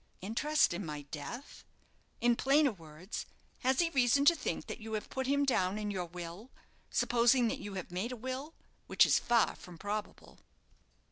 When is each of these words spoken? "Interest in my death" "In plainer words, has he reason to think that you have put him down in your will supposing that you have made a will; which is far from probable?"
"Interest 0.19 0.73
in 0.73 0.83
my 0.83 1.03
death" 1.03 1.63
"In 2.21 2.35
plainer 2.35 2.71
words, 2.71 3.27
has 3.59 3.77
he 3.77 3.91
reason 3.91 4.25
to 4.25 4.33
think 4.33 4.65
that 4.65 4.79
you 4.79 4.93
have 4.93 5.11
put 5.11 5.27
him 5.27 5.45
down 5.45 5.77
in 5.77 5.91
your 5.91 6.07
will 6.07 6.49
supposing 6.89 7.47
that 7.49 7.59
you 7.59 7.75
have 7.75 7.91
made 7.91 8.11
a 8.11 8.15
will; 8.15 8.55
which 8.87 9.05
is 9.05 9.19
far 9.19 9.55
from 9.55 9.77
probable?" 9.77 10.39